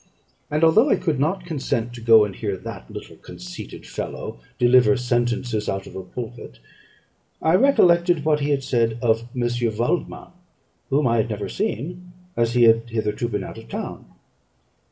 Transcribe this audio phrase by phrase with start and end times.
[0.49, 4.97] And although I could not consent to go and hear that little conceited fellow deliver
[4.97, 6.57] sentences out of a pulpit,
[7.39, 9.47] I recollected what he had said of M.
[9.77, 10.29] Waldman,
[10.89, 14.07] whom I had never seen, as he had hitherto been out of town.